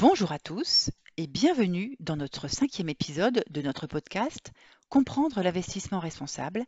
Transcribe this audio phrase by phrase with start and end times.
[0.00, 4.52] Bonjour à tous et bienvenue dans notre cinquième épisode de notre podcast
[4.88, 6.64] Comprendre l'investissement responsable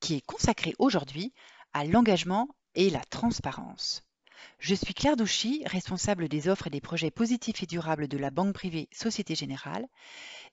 [0.00, 1.34] qui est consacré aujourd'hui
[1.74, 4.04] à l'engagement et la transparence.
[4.58, 8.30] Je suis Claire Douchy, responsable des offres et des projets positifs et durables de la
[8.30, 9.86] banque privée Société Générale,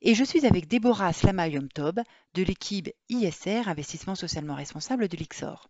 [0.02, 2.02] et je suis avec Déborah Slama-Yomtob
[2.34, 5.70] de l'équipe ISR Investissement socialement responsable de l'IXOR.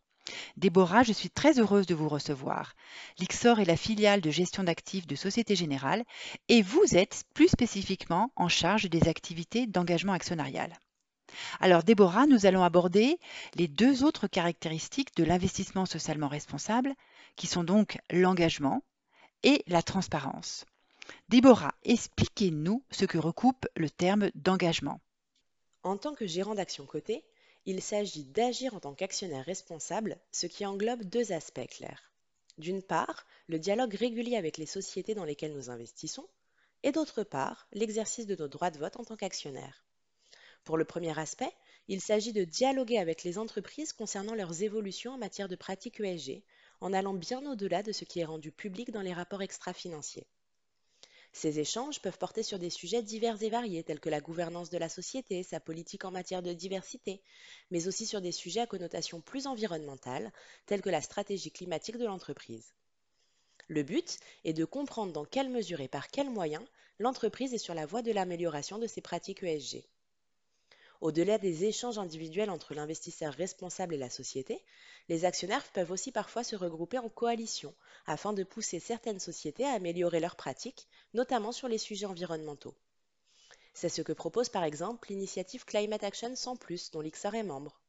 [0.58, 2.74] Déborah, je suis très heureuse de vous recevoir.
[3.20, 6.04] L'IXOR est la filiale de gestion d'actifs de Société Générale
[6.48, 10.74] et vous êtes plus spécifiquement en charge des activités d'engagement actionnarial.
[11.60, 13.18] Alors Déborah, nous allons aborder
[13.56, 16.94] les deux autres caractéristiques de l'investissement socialement responsable,
[17.36, 18.84] qui sont donc l'engagement
[19.44, 20.66] et la transparence.
[21.30, 25.00] Déborah, expliquez-nous ce que recoupe le terme d'engagement.
[25.84, 27.24] En tant que gérant d'action cotée,
[27.66, 32.12] il s'agit d'agir en tant qu'actionnaire responsable, ce qui englobe deux aspects clairs.
[32.58, 36.28] D'une part, le dialogue régulier avec les sociétés dans lesquelles nous investissons,
[36.84, 39.84] et d'autre part, l'exercice de nos droits de vote en tant qu'actionnaire.
[40.64, 41.52] Pour le premier aspect,
[41.88, 46.44] il s'agit de dialoguer avec les entreprises concernant leurs évolutions en matière de pratiques ESG,
[46.82, 50.28] en allant bien au-delà de ce qui est rendu public dans les rapports extra-financiers.
[51.32, 54.78] Ces échanges peuvent porter sur des sujets divers et variés tels que la gouvernance de
[54.78, 57.22] la société, sa politique en matière de diversité,
[57.72, 60.34] mais aussi sur des sujets à connotation plus environnementale
[60.66, 62.74] tels que la stratégie climatique de l'entreprise.
[63.68, 66.66] Le but est de comprendre dans quelle mesure et par quels moyens
[66.98, 69.84] l'entreprise est sur la voie de l'amélioration de ses pratiques ESG.
[71.02, 74.62] Au-delà des échanges individuels entre l'investisseur responsable et la société,
[75.08, 77.74] les actionnaires peuvent aussi parfois se regrouper en coalition
[78.06, 82.76] afin de pousser certaines sociétés à améliorer leurs pratiques, notamment sur les sujets environnementaux.
[83.74, 87.80] C'est ce que propose par exemple l'initiative Climate Action 100+, dont l'IXAR est membre.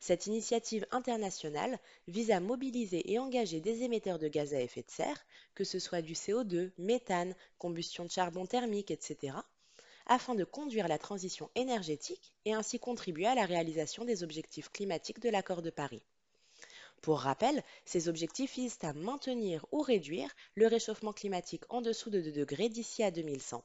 [0.00, 4.90] Cette initiative internationale vise à mobiliser et engager des émetteurs de gaz à effet de
[4.90, 9.34] serre, que ce soit du CO2, méthane, combustion de charbon thermique, etc.,
[10.08, 15.20] afin de conduire la transition énergétique et ainsi contribuer à la réalisation des objectifs climatiques
[15.20, 16.02] de l'accord de Paris.
[17.02, 22.20] Pour rappel, ces objectifs visent à maintenir ou réduire le réchauffement climatique en dessous de
[22.20, 23.62] 2 degrés d'ici à 2100.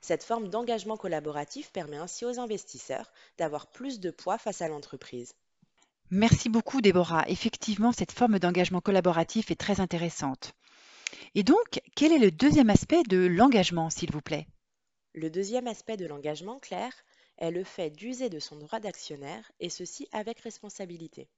[0.00, 5.34] Cette forme d'engagement collaboratif permet ainsi aux investisseurs d'avoir plus de poids face à l'entreprise.
[6.10, 7.24] Merci beaucoup Déborah.
[7.28, 10.52] Effectivement, cette forme d'engagement collaboratif est très intéressante.
[11.34, 14.46] Et donc, quel est le deuxième aspect de l'engagement, s'il vous plaît?
[15.14, 16.92] Le deuxième aspect de l'engagement clair
[17.36, 21.28] est le fait d'user de son droit d'actionnaire, et ceci avec responsabilité.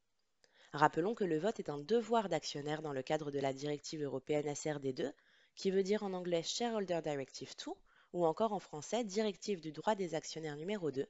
[0.72, 4.46] Rappelons que le vote est un devoir d'actionnaire dans le cadre de la directive européenne
[4.46, 5.12] SRD2,
[5.56, 7.72] qui veut dire en anglais Shareholder Directive 2,
[8.12, 11.06] ou encore en français Directive du droit des actionnaires numéro 2,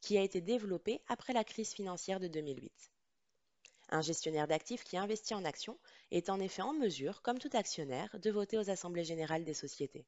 [0.00, 2.72] qui a été développée après la crise financière de 2008.
[3.90, 5.78] Un gestionnaire d'actifs qui investit en actions
[6.10, 10.04] est en effet en mesure, comme tout actionnaire, de voter aux assemblées générales des sociétés.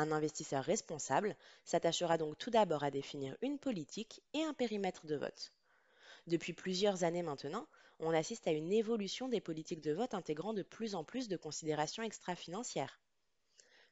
[0.00, 5.16] Un investisseur responsable s'attachera donc tout d'abord à définir une politique et un périmètre de
[5.16, 5.52] vote.
[6.28, 7.66] Depuis plusieurs années maintenant,
[7.98, 11.36] on assiste à une évolution des politiques de vote intégrant de plus en plus de
[11.36, 13.00] considérations extra-financières.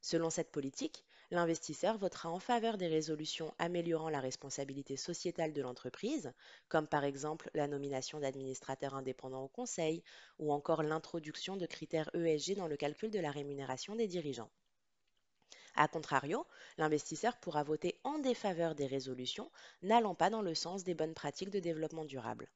[0.00, 6.32] Selon cette politique, l'investisseur votera en faveur des résolutions améliorant la responsabilité sociétale de l'entreprise,
[6.68, 10.04] comme par exemple la nomination d'administrateurs indépendants au conseil
[10.38, 14.52] ou encore l'introduction de critères ESG dans le calcul de la rémunération des dirigeants.
[15.76, 16.46] A contrario,
[16.78, 19.50] l'investisseur pourra voter en défaveur des résolutions
[19.82, 22.48] n'allant pas dans le sens des bonnes pratiques de développement durable.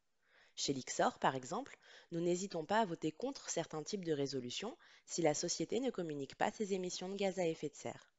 [0.56, 1.78] Chez l'IXOR, par exemple,
[2.12, 6.34] nous n'hésitons pas à voter contre certains types de résolutions si la société ne communique
[6.34, 8.10] pas ses émissions de gaz à effet de serre.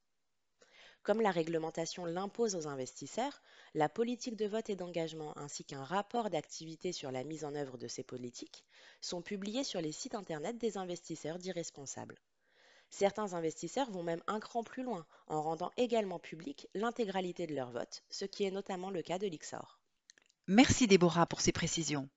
[1.04, 3.42] Comme la réglementation l'impose aux investisseurs,
[3.74, 7.80] la politique de vote et d'engagement ainsi qu'un rapport d'activité sur la mise en œuvre
[7.80, 8.64] de ces politiques
[9.02, 12.20] sont publiés sur les sites Internet des investisseurs dits responsables.
[12.92, 17.72] Certains investisseurs vont même un cran plus loin en rendant également publique l'intégralité de leur
[17.72, 19.80] vote, ce qui est notamment le cas de l'IXOR.
[20.48, 22.10] Merci Déborah pour ces précisions.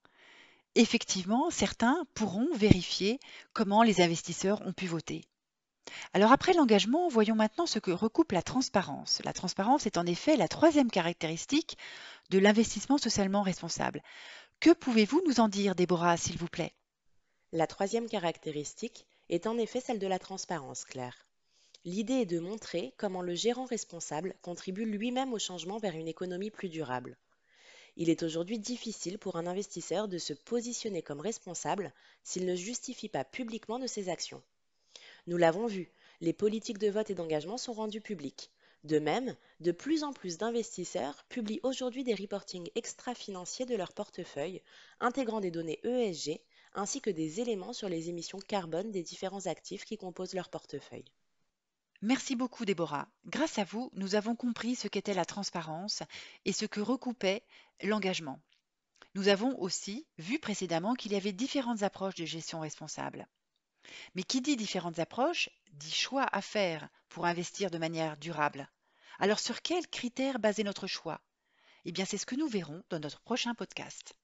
[0.75, 3.20] Effectivement, certains pourront vérifier
[3.52, 5.25] comment les investisseurs ont pu voter.
[6.12, 9.22] Alors après l'engagement, voyons maintenant ce que recoupe la transparence.
[9.25, 11.78] La transparence est en effet la troisième caractéristique
[12.31, 14.02] de l'investissement socialement responsable.
[14.58, 16.75] Que pouvez-vous nous en dire, Déborah, s'il vous plaît?
[17.52, 21.26] La troisième caractéristique est en effet celle de la transparence claire.
[21.85, 26.50] L'idée est de montrer comment le gérant responsable contribue lui-même au changement vers une économie
[26.50, 27.17] plus durable.
[27.97, 31.93] Il est aujourd'hui difficile pour un investisseur de se positionner comme responsable
[32.23, 34.43] s'il ne justifie pas publiquement de ses actions.
[35.26, 35.91] Nous l'avons vu,
[36.21, 38.50] les politiques de vote et d'engagement sont rendues publiques.
[38.82, 44.61] De même, de plus en plus d'investisseurs publient aujourd'hui des reportings extra-financiers de leur portefeuille,
[45.00, 46.41] intégrant des données ESG
[46.75, 51.12] ainsi que des éléments sur les émissions carbone des différents actifs qui composent leur portefeuille.
[52.03, 53.09] Merci beaucoup Déborah.
[53.25, 56.03] Grâce à vous, nous avons compris ce qu'était la transparence
[56.44, 57.43] et ce que recoupait
[57.82, 58.41] l'engagement.
[59.15, 63.29] Nous avons aussi vu précédemment qu'il y avait différentes approches de gestion responsable.
[64.15, 68.69] Mais qui dit différentes approches dit choix à faire pour investir de manière durable.
[69.19, 71.21] Alors sur quels critères baser notre choix?
[71.85, 74.17] Eh bien c'est ce que nous verrons dans notre prochain podcast.